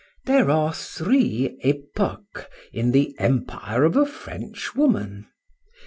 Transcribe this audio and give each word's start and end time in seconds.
There 0.25 0.49
are 0.49 0.73
three 0.73 1.59
epochas 1.63 2.47
in 2.73 2.91
the 2.91 3.13
empire 3.19 3.83
of 3.83 3.95
a 3.95 4.07
French 4.07 4.73
woman. 4.75 5.27